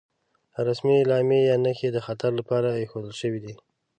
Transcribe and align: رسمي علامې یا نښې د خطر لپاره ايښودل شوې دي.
رسمي 0.67 0.95
علامې 1.03 1.39
یا 1.49 1.55
نښې 1.63 1.89
د 1.93 1.97
خطر 2.05 2.31
لپاره 2.39 2.69
ايښودل 2.71 3.13
شوې 3.21 3.39
دي. 3.45 3.53